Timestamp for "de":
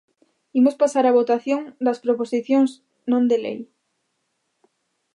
3.29-3.37